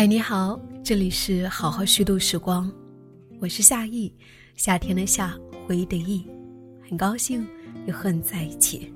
[0.00, 2.72] 嗨，你好，这里是好好虚度时光，
[3.38, 4.10] 我是夏意，
[4.56, 6.26] 夏天的夏，回忆的忆，
[6.88, 7.46] 很高兴
[7.84, 8.90] 又和你在一起。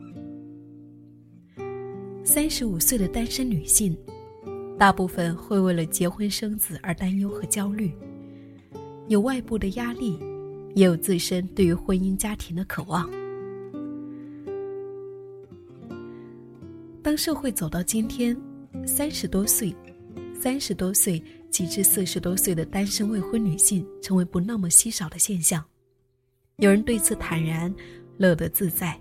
[2.24, 3.94] 三十五岁的单身女性，
[4.78, 7.92] 大部分会为了结婚生子而担忧和焦虑，
[9.08, 10.18] 有外部的压力，
[10.74, 13.06] 也有自身对于婚姻家庭的渴望。
[17.02, 18.34] 当社会走到今天，
[18.86, 19.70] 三十多岁。
[20.44, 25.64] 三十多岁及至四十多岁的单身未婚女性成为不那么稀少的现象，
[26.58, 27.74] 有人对此坦然，
[28.18, 28.92] 乐得自在；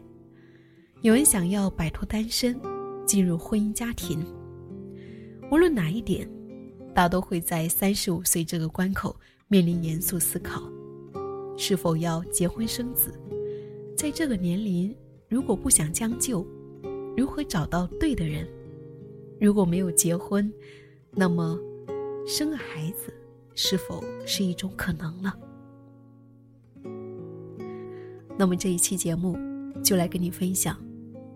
[1.01, 2.57] 有人想要摆脱单身，
[3.05, 4.25] 进入婚姻家庭。
[5.51, 6.25] 无论哪一点，
[6.95, 9.13] 大都会在三十五岁这个关口
[9.49, 10.63] 面临严肃思考：
[11.57, 13.13] 是否要结婚生子？
[13.97, 14.95] 在这个年龄，
[15.27, 16.47] 如果不想将就，
[17.17, 18.47] 如何找到对的人？
[19.41, 20.49] 如果没有结婚？
[21.15, 21.59] 那么，
[22.25, 23.13] 生个孩子
[23.53, 25.31] 是否是一种可能呢？
[28.35, 29.37] 那么这一期节目
[29.83, 30.75] 就来跟你分享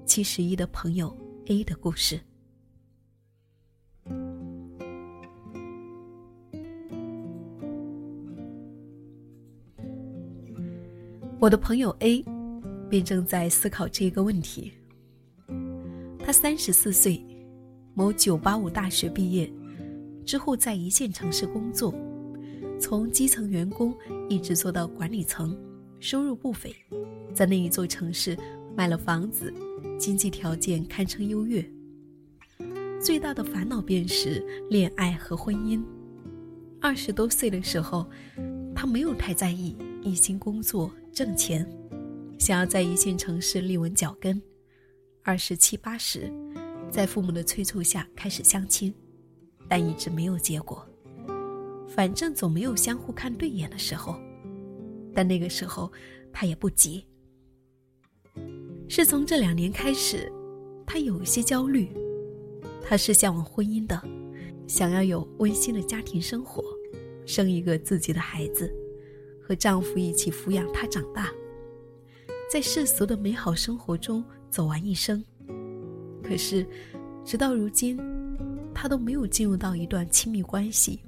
[0.03, 2.20] 七十一的朋友 A 的故事。
[11.39, 12.25] 我的朋友 A
[12.89, 14.73] 便正在思考这个问题。
[16.17, 17.23] 他三十四岁，
[17.94, 19.48] 某九八五大学毕业。
[20.28, 21.95] 之后，在一线城市工作，
[22.81, 23.95] 从基层员工
[24.28, 25.58] 一直做到管理层，
[26.02, 26.75] 收入不菲，
[27.33, 28.38] 在那一座城市
[28.75, 29.53] 买了房子，
[29.98, 31.66] 经济条件堪称优越。
[33.02, 35.81] 最大的烦恼便是恋爱和婚姻。
[36.81, 38.05] 二十多岁的时候，
[38.75, 41.66] 他没有太在意，一心工作挣钱，
[42.38, 44.42] 想要在一线城市立稳脚跟。
[45.23, 46.30] 二十七八时，
[46.92, 48.94] 在父母的催促下开始相亲。
[49.68, 50.86] 但一直没有结果，
[51.88, 54.16] 反正总没有相互看对眼的时候。
[55.14, 55.92] 但那个时候，
[56.32, 57.05] 他也不急。
[58.88, 60.32] 是从这两年开始，
[60.86, 61.89] 他有一些焦虑。
[62.82, 64.02] 他是向往婚姻的，
[64.66, 66.64] 想要有温馨的家庭生活，
[67.26, 68.73] 生一个自己的孩子，
[69.42, 71.30] 和丈夫一起抚养他长大，
[72.49, 75.22] 在世俗的美好生活中走完一生。
[76.23, 76.66] 可是，
[77.26, 78.17] 直到如今。
[78.80, 80.99] 他都没有进入到一段亲密关系，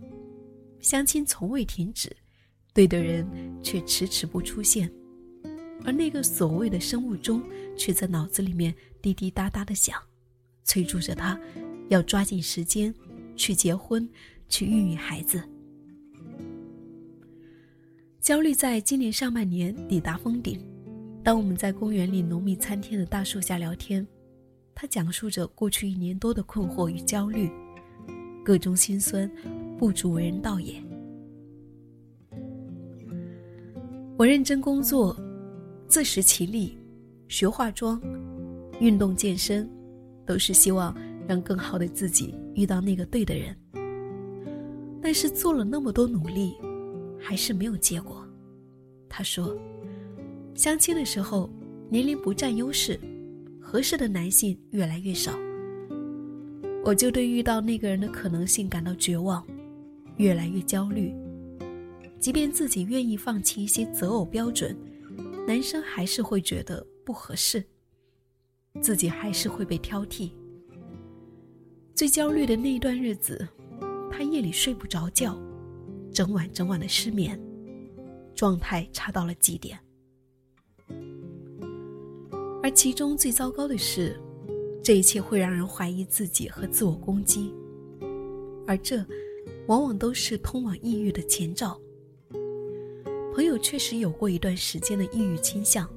[0.80, 2.12] 相亲从未停止，
[2.74, 3.24] 对的人
[3.62, 4.92] 却迟迟不出现，
[5.86, 7.44] 而那个所谓的生物钟
[7.78, 10.02] 却在脑子里面滴滴答答的响，
[10.64, 11.40] 催促着他
[11.90, 12.92] 要抓紧时间
[13.36, 14.10] 去结婚，
[14.48, 15.40] 去孕育孩子。
[18.20, 20.60] 焦虑在今年上半年抵达峰顶，
[21.24, 24.06] 当我们在公园里浓密参天的大树下聊天。
[24.82, 27.52] 他讲述着过去一年多的困惑与焦虑，
[28.46, 29.30] 各种心酸，
[29.78, 30.82] 不足为人道也。
[34.18, 35.14] 我认真工作，
[35.90, 36.78] 自食其力，
[37.28, 38.02] 学化妆，
[38.80, 39.70] 运动健身，
[40.26, 40.96] 都是希望
[41.28, 43.54] 让更好的自己遇到那个对的人。
[45.02, 46.56] 但是做了那么多努力，
[47.20, 48.26] 还是没有结果。
[49.10, 49.54] 他说，
[50.56, 51.50] 相亲的时候，
[51.90, 52.98] 年龄不占优势。
[53.72, 55.32] 合适的男性越来越少，
[56.84, 59.46] 我就对遇到那个人的可能性感到绝望，
[60.18, 61.14] 越来越焦虑。
[62.20, 64.76] 即便自己愿意放弃一些择偶标准，
[65.48, 67.64] 男生还是会觉得不合适，
[68.82, 70.32] 自己还是会被挑剔。
[71.94, 73.48] 最焦虑的那段日子，
[74.12, 75.40] 他夜里睡不着觉，
[76.12, 77.40] 整晚整晚的失眠，
[78.34, 79.80] 状态差到了极点。
[82.62, 84.20] 而其中最糟糕的是，
[84.84, 87.54] 这一切会让人怀疑自己和自我攻击，
[88.68, 89.06] 而这
[89.68, 91.80] 往往都是通往抑郁的前兆。
[93.34, 95.90] 朋友确实有过一段时间的抑郁倾向，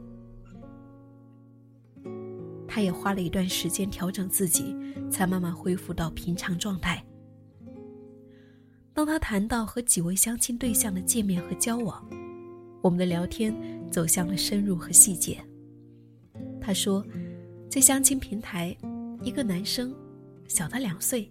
[2.69, 4.76] 他也花了一段时间调整自己，
[5.11, 7.05] 才慢慢恢复到平常状态。
[8.94, 12.09] 当他谈到和几位相亲对象的见面和交往，
[12.81, 13.53] 我们的聊天
[13.91, 15.43] 走向了深入和细节。
[16.64, 17.05] 他说，
[17.69, 18.76] 在相亲平台，
[19.20, 19.93] 一个男生，
[20.47, 21.29] 小他两岁，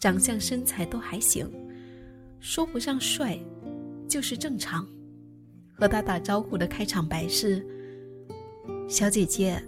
[0.00, 1.46] 长相身材都还行，
[2.40, 3.38] 说不上帅，
[4.08, 4.88] 就是正常。
[5.74, 7.64] 和他打招呼的开场白是
[8.88, 9.62] ：“小姐姐，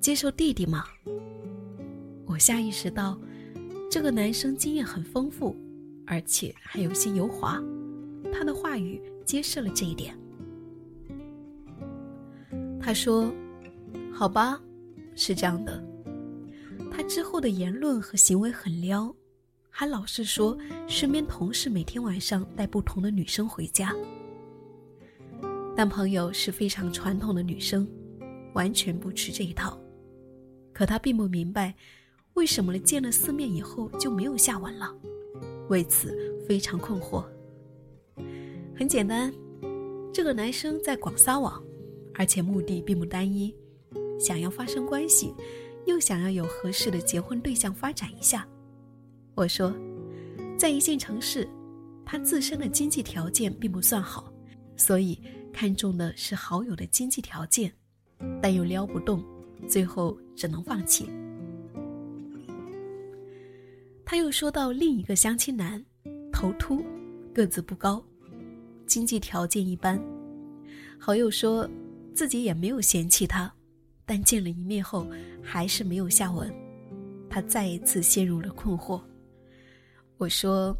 [0.00, 0.84] 接受弟弟吗？”
[2.26, 3.18] 我下意识到，
[3.90, 5.56] 这个男生经验很丰富，
[6.06, 7.58] 而且还有些油滑。
[8.30, 10.14] 他的话语揭示了这一点。
[12.78, 13.32] 他说。
[14.20, 14.60] 好吧，
[15.14, 15.82] 是这样的。
[16.92, 19.16] 他之后的言论和行为很撩，
[19.70, 23.96] 还老是说身边同事每天晚上带不同的女生回家。
[25.74, 27.88] 男朋友是非常传统的女生，
[28.52, 29.80] 完全不吃这一套。
[30.74, 31.74] 可她并不明白，
[32.34, 34.94] 为什么见了四面以后就没有下文了，
[35.70, 36.14] 为此
[36.46, 37.24] 非常困惑。
[38.76, 39.32] 很简单，
[40.12, 41.64] 这个男生在广撒网，
[42.16, 43.54] 而且目的并不单一，
[44.20, 45.34] 想要发生关系，
[45.86, 48.46] 又想要有合适的结婚对象发展一下。
[49.34, 49.74] 我说，
[50.56, 51.48] 在一线城市，
[52.04, 54.32] 他自身的经济条件并不算好，
[54.76, 55.18] 所以。
[55.52, 57.70] 看中的是好友的经济条件，
[58.40, 59.22] 但又撩不动，
[59.66, 61.10] 最后只能放弃。
[64.04, 65.84] 他又说到另一个相亲男，
[66.32, 66.84] 头秃，
[67.34, 68.02] 个子不高，
[68.86, 70.00] 经济条件一般。
[71.00, 71.68] 好友说
[72.14, 73.52] 自己也没有嫌弃他，
[74.10, 75.06] 但见了一面后
[75.40, 76.52] 还是没有下文。
[77.28, 79.00] 他再一次陷入了困惑。
[80.16, 80.76] 我说，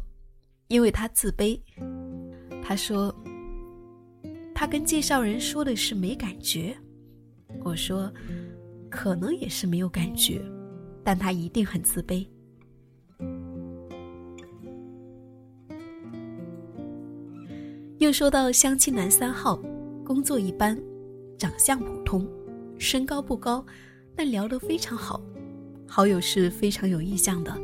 [0.67, 1.57] 因为他自卑。
[2.61, 3.15] 他说。
[4.53, 6.77] 他跟介绍人说的是没感觉，
[7.63, 8.11] 我说，
[8.89, 10.39] 可能也是没有感觉，
[11.03, 12.27] 但他一定很自卑。
[17.97, 19.55] 又说到相亲男三号，
[20.05, 20.77] 工作一般，
[21.39, 22.29] 长相普通，
[22.81, 23.63] 身高不高，
[24.15, 25.21] 但聊得非常好，
[25.87, 27.55] 好友是非常有意向的，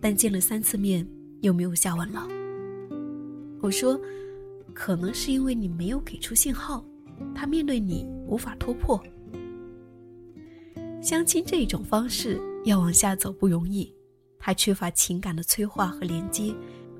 [0.00, 1.06] 但见了三次面
[1.42, 2.26] 又没有下文了。
[3.60, 4.00] 我说。
[4.76, 6.84] 可能是因为你没有给出信号，
[7.32, 9.00] 他面对你无法突破。
[11.00, 13.94] 相亲这一种方式要往下走不容易，
[14.36, 16.52] 它缺乏情感的催化和连接，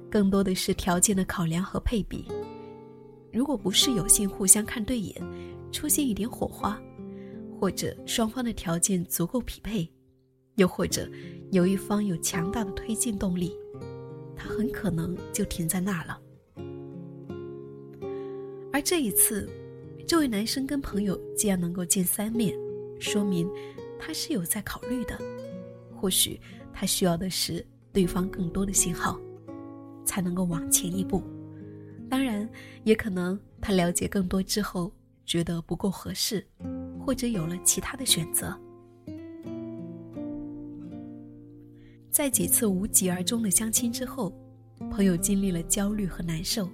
[0.08, 2.26] 更多的是条件的考量和配比。
[3.32, 5.20] 如果不是有幸互相看对眼，
[5.72, 6.81] 出现一点火花，
[7.64, 9.90] 或者双方的条件足够匹配，
[10.56, 11.11] 又或者
[11.50, 13.56] 有一方有强大的推进动力，
[14.37, 16.20] 他很可能就停在那儿了。
[18.70, 19.49] 而这一次，
[20.06, 22.55] 这位男生跟朋友既然能够见三面，
[23.00, 23.50] 说明
[23.99, 25.19] 他是有在考虑的。
[25.96, 26.38] 或许
[26.70, 29.19] 他需要的是对方更多的信号，
[30.05, 31.22] 才能够往前一步。
[32.11, 32.46] 当然，
[32.82, 34.93] 也可能他了解更多之后
[35.25, 36.47] 觉得不够合适，
[37.00, 38.56] 或者有了其他的选择。
[42.11, 44.32] 在几次无疾而终的相亲之后，
[44.91, 46.69] 朋友经历了焦虑和难受。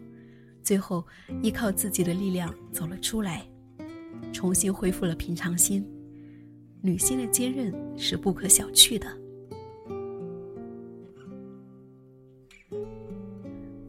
[0.62, 1.02] 最后，
[1.42, 3.46] 依靠自己的力量走了出来，
[4.32, 5.82] 重新恢复了平常心。
[6.82, 9.06] 女性的坚韧是不可小觑的。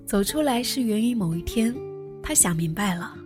[0.06, 1.75] 走出来是源于某一天，
[2.24, 3.18] 他想明白了：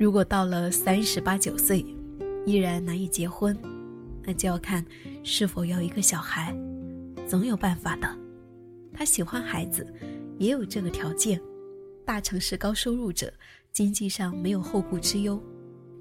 [0.00, 1.84] 如果到了三十八九岁，
[2.46, 3.54] 依然难以结婚，
[4.22, 4.82] 那就要看
[5.22, 6.56] 是否要一个小孩，
[7.28, 8.08] 总有办法的。
[8.94, 9.86] 他喜欢孩子，
[10.38, 11.38] 也有这个条件。
[12.02, 13.30] 大城市高收入者，
[13.72, 15.38] 经济上没有后顾之忧，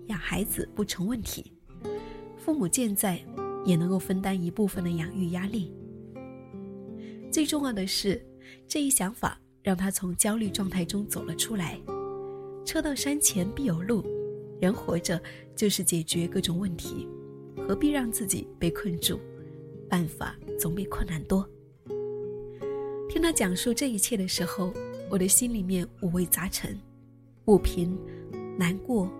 [0.08, 1.52] 养孩子不成问题。
[2.38, 3.22] 父母健在，
[3.66, 5.74] 也能够分担一部分的养育压力。
[7.30, 8.26] 最重要的是，
[8.66, 11.78] 这一想法让他从焦虑状态中走了出来。
[12.70, 14.06] 车到山前必有路，
[14.62, 15.20] 人活着
[15.56, 17.08] 就是解决各种问题，
[17.68, 19.20] 何必让自己被困住？
[19.90, 21.44] 办法总比困难多。
[23.10, 24.72] 听他讲述这一切的时候。
[25.10, 26.80] 我的心里面五味杂陈，
[27.44, 27.98] 不平、
[28.60, 29.12] 难过、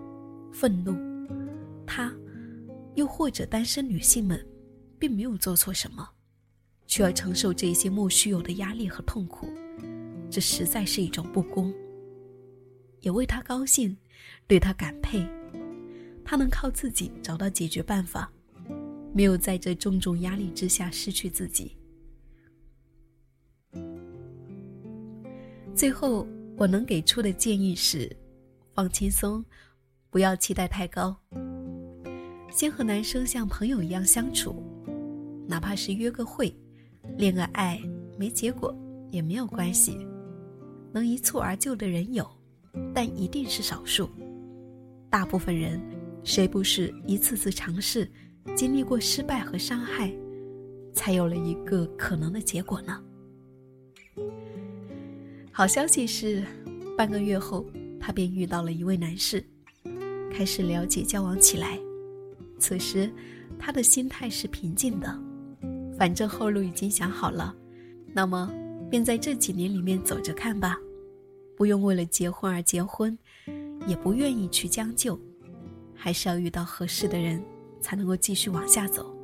[0.52, 0.94] 愤怒。
[1.84, 2.14] 他，
[2.94, 4.46] 又或者单身女性们，
[4.96, 6.08] 并没有做错什么，
[6.86, 9.48] 却要承受这些莫须有的压力和痛苦，
[10.30, 11.74] 这实在是一种不公。
[13.00, 13.96] 也为他高兴，
[14.46, 15.26] 对他感佩，
[16.24, 18.30] 他能靠自己找到解决办法，
[19.12, 21.76] 没有在这重重压力之下失去自己。
[25.74, 26.26] 最后，
[26.56, 28.14] 我能给出的建议是：
[28.74, 29.42] 放轻松，
[30.10, 31.16] 不要期待太高。
[32.50, 34.62] 先和男生像朋友一样相处，
[35.46, 36.54] 哪怕是约个会，
[37.16, 37.80] 恋个爱
[38.18, 38.76] 没结果
[39.10, 39.96] 也没有关系。
[40.92, 42.28] 能一蹴而就的人有，
[42.94, 44.08] 但一定是少数。
[45.08, 45.80] 大部分人，
[46.22, 48.08] 谁不是一次次尝试，
[48.54, 50.12] 经历过失败和伤害，
[50.92, 53.02] 才有了一个可能的结果呢？
[55.52, 56.44] 好消息是，
[56.96, 57.66] 半个月后，
[57.98, 59.44] 他便遇到了一位男士，
[60.32, 61.78] 开始了解交往起来。
[62.58, 63.10] 此时，
[63.58, 65.18] 他的心态是平静的，
[65.98, 67.54] 反正后路已经想好了，
[68.12, 68.50] 那么
[68.88, 70.78] 便在这几年里面走着看吧，
[71.60, 73.18] 不用为了结婚而结婚，
[73.86, 75.20] 也不愿意去将就，
[75.94, 77.44] 还是要遇到合适的人
[77.82, 79.14] 才能够继续往下走。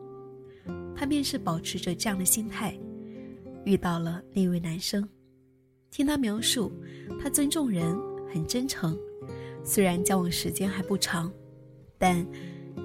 [0.95, 2.79] 他便是保持着这样的心态。
[3.65, 5.09] 遇到了那位男生，
[5.91, 6.71] 听他描述，
[7.19, 7.99] 他尊重人，
[8.31, 8.95] 很真诚，
[9.65, 11.33] 虽然交往时间还不长，
[11.97, 12.23] 但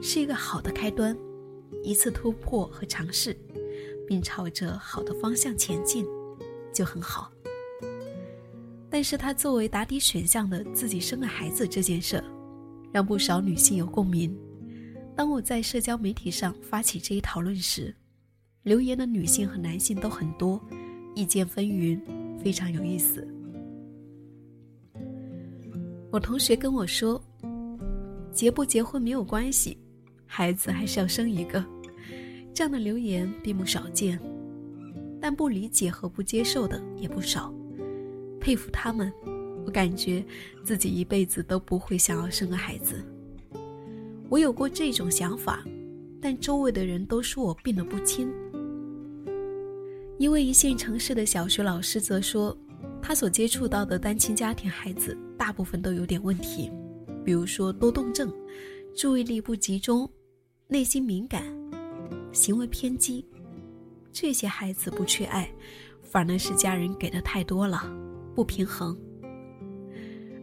[0.02, 1.14] 是一个好的开端，
[1.84, 3.38] 一次突破和尝试，
[4.08, 6.06] 并朝着好的方向前进，
[6.74, 7.30] 就很好。
[8.92, 12.22] 但是他作为答题选项的自己生了孩子这件事，
[12.92, 14.38] 让不少女性有共鸣。
[15.16, 17.96] 当我在社交媒体上发起这一讨论时，
[18.64, 20.62] 留言的女性和男性都很多，
[21.16, 22.00] 意见纷纭，
[22.38, 23.26] 非常有意思。
[26.12, 27.24] 我同学跟我说，
[28.34, 29.78] 结不结婚没有关系，
[30.26, 31.64] 孩子还是要生一个。
[32.54, 34.20] 这样的留言并不少见，
[35.22, 37.54] 但不理解和不接受的也不少。
[38.42, 39.14] 佩服他们，
[39.66, 40.26] 我感觉
[40.64, 43.06] 自己一辈子都不会想要生个孩子。
[44.28, 45.64] 我有过这种想法，
[46.20, 48.30] 但周围的人都说我病得不轻。
[50.18, 52.58] 一位一线城市的小学老师则说，
[53.02, 56.72] 他所接触到的单亲家庭孩子大部分都有点问题，
[57.24, 58.32] 比如说多动症、
[58.96, 60.10] 注意力不集中、
[60.68, 61.44] 内心敏感、
[62.32, 63.26] 行为偏激。
[64.14, 65.50] 这些孩子不缺爱，
[66.04, 67.92] 反而是家人给的太多了，
[68.36, 68.98] 不平衡。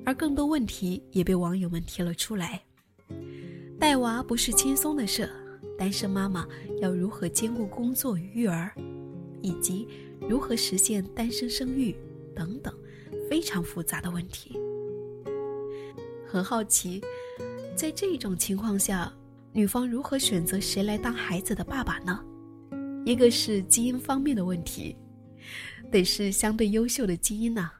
[0.05, 2.63] 而更多问题也被网友们提了出来。
[3.79, 5.31] 带娃不是轻松的事，
[5.79, 6.47] 单身妈妈
[6.81, 8.73] 要如何兼顾工作与育儿？
[9.41, 9.87] 以及
[10.29, 11.95] 如何实现单身生育
[12.35, 12.75] 等等
[13.31, 14.59] 非常复杂的问题。
[16.27, 17.01] 很好奇，
[17.77, 19.13] 在这种情况下，
[19.53, 22.21] 女方如何选择谁来当孩子的爸爸呢？
[23.05, 24.97] 一个是基因方面的问题，
[25.91, 27.71] 得是相对优秀的基因呢；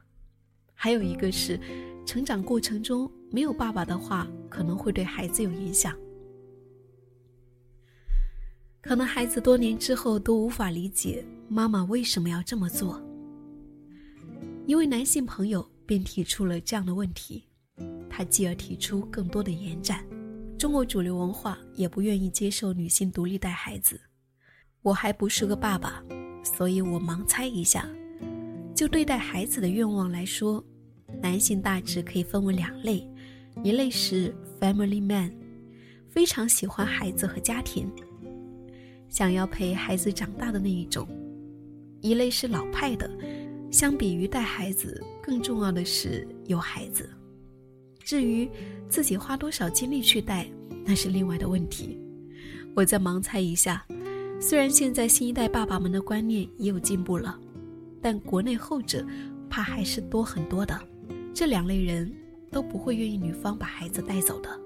[0.81, 1.59] 还有一个是，
[2.05, 5.93] 成长过程中没有爸爸的话，可能会对孩子有影响。
[8.79, 13.03] 可能孩子多年之后都无法理解妈妈为什么要这么做。
[14.67, 17.43] 一位男性朋友便提出了这样的问题，
[18.09, 20.05] 他继而提出更多的延展：
[20.57, 23.99] 中国主流文化也不愿意接受女性独立带孩子。
[24.81, 26.01] 我还不是个爸爸，
[26.41, 27.85] 所以我盲猜一下，
[28.79, 30.63] 就对待孩子的愿望来说，
[31.21, 33.05] 男性大致可以分为两类：
[33.61, 35.29] 一类是 family man，
[36.07, 37.91] 非常喜欢孩子和家庭。
[39.09, 41.05] 想要陪孩子长大的那一种，
[41.99, 43.11] 一类是老派的，
[43.69, 47.09] 相比于带孩子，更重要的是有孩子。
[47.99, 48.49] 至于
[48.87, 50.49] 自己花多少精力去带，
[50.85, 51.99] 那是另外的问题。
[52.77, 53.85] 我再盲猜一下，
[54.39, 57.37] 虽然现在新一代爸爸们的观念也有进步了，
[58.01, 59.05] 但国内后者
[59.49, 60.79] 怕还是多很多的。
[61.33, 62.11] 这两类人
[62.51, 64.59] 都不会愿意女方把孩子带走的。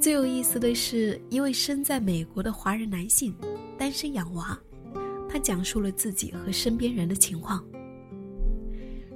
[0.00, 3.34] 最有意思的是，一位身在美国的华人男性，
[3.78, 4.58] 单身养娃。
[5.28, 7.64] 他讲述了自己和身边人的情况。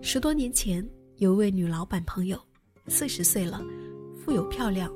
[0.03, 0.87] 十多年前，
[1.17, 2.39] 有位女老板朋友，
[2.89, 3.63] 四十岁了，
[4.17, 4.93] 富有漂亮，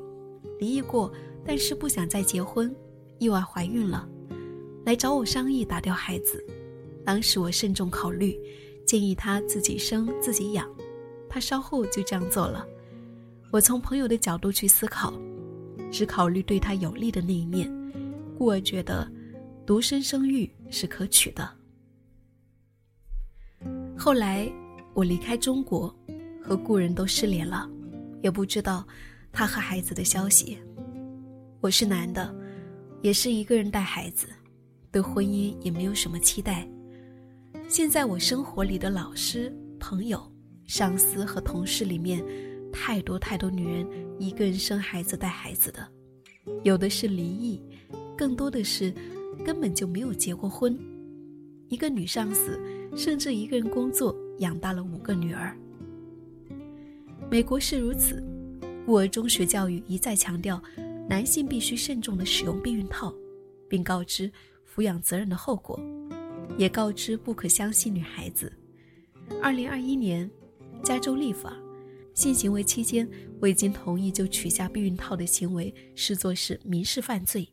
[0.58, 1.12] 离异过，
[1.44, 2.74] 但是不想再结婚，
[3.18, 4.08] 意外怀孕了，
[4.84, 6.44] 来找我商议打掉孩子。
[7.04, 8.38] 当时我慎重考虑，
[8.86, 10.68] 建议他自己生自己养。
[11.28, 12.66] 他稍后就这样做了。
[13.50, 15.12] 我从朋友的角度去思考。
[15.90, 17.72] 只考虑对他有利的那一面，
[18.36, 19.08] 故而觉得
[19.64, 21.48] 独身生育是可取的。
[23.96, 24.50] 后来
[24.92, 25.94] 我离开中国，
[26.42, 27.70] 和故人都失联了，
[28.24, 28.84] 也不知道
[29.30, 30.58] 他和孩子的消息。
[31.60, 32.34] 我是男的，
[33.00, 34.26] 也是一个人带孩子，
[34.94, 36.64] 对婚姻也没有什么期待。
[37.68, 40.22] 现在我生活里的老师、朋友、
[40.66, 42.24] 上司和同事里面。
[42.76, 43.86] 太多太多女人
[44.18, 45.88] 一个人生孩子带孩子的，
[46.64, 47.62] 有的是离异，
[48.18, 48.92] 更多的是
[49.44, 50.76] 根本就没有结过婚。
[51.68, 52.60] 一个女上司
[52.96, 55.56] 甚至一个人工作养大了五个女儿。
[57.30, 58.20] 美国是如此，
[58.84, 60.60] 故而中学教育一再强调
[61.08, 63.14] 男性必须慎重的使用避孕套，
[63.68, 64.28] 并告知
[64.74, 65.78] 抚养责任的后果，
[66.58, 68.52] 也告知不可相信女孩子。
[69.40, 70.28] 二零二一年，
[70.82, 71.56] 加州立法。
[72.12, 73.08] 性行为期间
[73.40, 77.48] 未经同意就取下避孕套的行为视作是民事犯罪，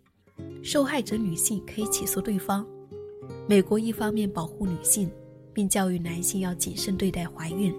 [0.62, 2.64] 受害者女性可以起诉对方。
[3.48, 5.10] 美国一方面保护女性，
[5.52, 7.74] 并教育男性要谨慎对待怀孕，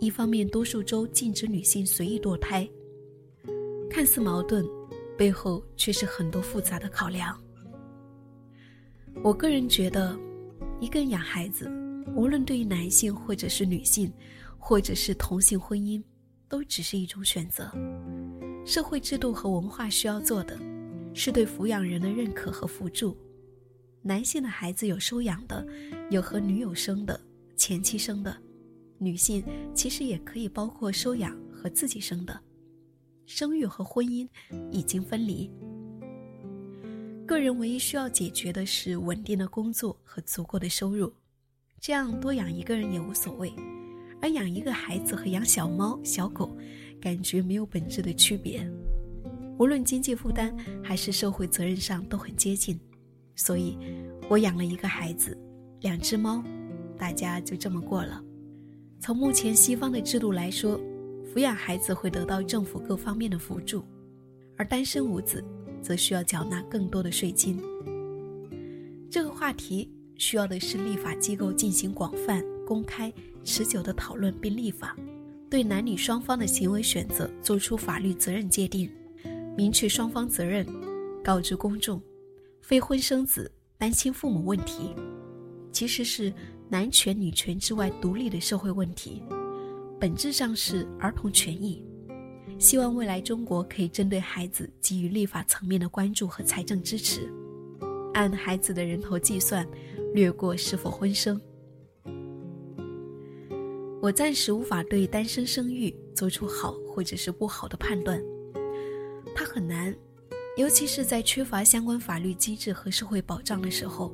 [0.00, 2.68] 一方面多数州禁止女性随意堕胎。
[3.88, 4.66] 看似矛盾，
[5.16, 7.40] 背后却是很多复杂的考量。
[9.22, 10.18] 我个人觉得，
[10.80, 11.70] 一个人养孩子，
[12.14, 14.12] 无论对于男性或者是女性，
[14.58, 16.02] 或者是同性婚姻。
[16.48, 17.68] 都只是一种选择，
[18.64, 20.56] 社会制度和文化需要做的，
[21.12, 23.16] 是对抚养人的认可和辅助。
[24.00, 25.66] 男性的孩子有收养的，
[26.08, 27.20] 有和女友生的、
[27.56, 28.32] 前妻生的；
[28.96, 29.42] 女性
[29.74, 32.40] 其实也可以包括收养和自己生的。
[33.26, 34.24] 生育和婚姻
[34.70, 35.50] 已经分离。
[37.26, 41.12] 个人唯一需要解决的是稳定的工作和足够的收入，
[41.80, 43.52] 这样多养一个人也无所谓。
[44.22, 46.56] 而养一个孩子和养小猫、小狗，
[47.00, 48.66] 感觉没有本质的区别，
[49.58, 52.78] 无论经济负担还是社会责任上都很接近。
[53.34, 53.76] 所以，
[54.30, 55.36] 我养了一个孩子，
[55.80, 56.42] 两只猫，
[56.96, 58.22] 大家就这么过了。
[59.00, 60.80] 从目前西方的制度来说，
[61.34, 63.84] 抚养孩子会得到政府各方面的辅助，
[64.56, 65.44] 而单身无子
[65.86, 67.62] 则需要缴纳更多的税金。
[69.08, 73.12] 这个话题需要的是立法机构进行广泛、公开、
[73.44, 74.96] 持久的讨论并立法，
[75.48, 78.90] 对男女双方的行为选择做出法律责任界定，
[79.56, 80.66] 明确双方责任，
[81.22, 82.02] 告知公众。
[82.62, 84.92] 非婚生子、单亲父母问题，
[85.70, 86.32] 其实是
[86.68, 89.22] 男权女权之外独立的社会问题，
[90.00, 91.84] 本质上是儿童权益。
[92.58, 97.30] 希望未来中国可以针对孩子给予立法层面的关注和财政支持，
[98.14, 99.66] 按孩子的人头计算，
[100.14, 101.40] 略过是否婚生。
[104.00, 108.22] 我暂时无法对单身生育做出好或者是不好的判断，
[109.34, 109.94] 它很难。
[110.56, 114.10] 尤其是在缺乏相关法律机制和社会保障的时候，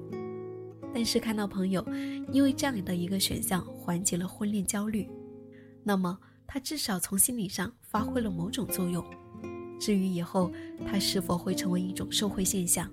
[0.92, 1.86] 但是看到朋友
[2.32, 5.08] 因为这样的一个选项缓解了婚恋焦虑，
[5.84, 6.18] 那么
[6.52, 9.02] 他至少从心理上发挥了某种作用。
[9.80, 10.52] 至于以后
[10.86, 12.86] 他是否会成为一种社会现象，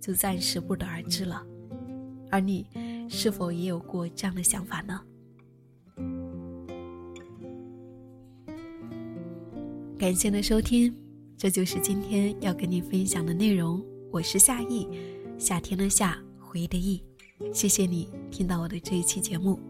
[0.00, 1.44] 就暂时不得而知了。
[2.30, 2.66] 而你
[3.10, 4.98] 是否也有过这样的想法呢？
[9.98, 10.96] 感谢的收听。
[11.36, 13.84] 这就是今天要跟你分享的内容。
[14.10, 14.88] 我是夏意，
[15.36, 17.04] 夏天的夏，回忆的忆。
[17.52, 19.60] 谢谢你听到我的这一期节目。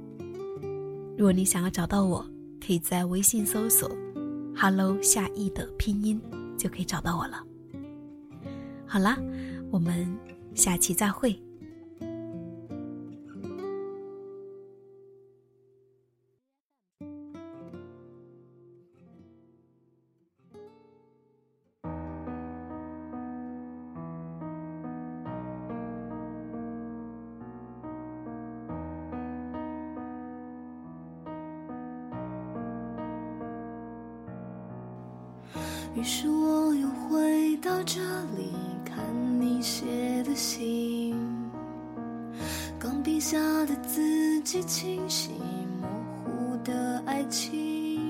[1.19, 2.25] 如果你想要找到我，
[2.65, 3.91] 可以在微信搜索
[4.55, 6.21] “hello 夏意”的拼音，
[6.57, 7.45] 就可以找到我了。
[8.87, 9.19] 好啦，
[9.71, 10.07] 我们
[10.55, 11.37] 下期再会。
[35.95, 38.01] 于是我又回到这
[38.37, 38.51] 里，
[38.83, 38.99] 看
[39.39, 39.85] 你写
[40.25, 41.15] 的信，
[42.79, 45.33] 钢笔下的字迹清晰，
[45.81, 45.89] 模
[46.25, 48.01] 糊的爱情。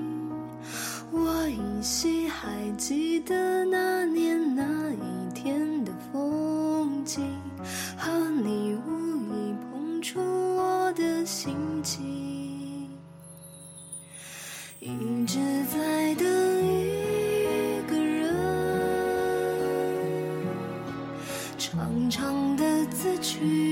[1.11, 7.21] 我依稀还记得那年那一天的风景，
[7.99, 8.11] 和
[8.42, 12.88] 你无意碰触我的心情，
[14.79, 15.91] 一直在
[22.12, 23.72] 长的字句。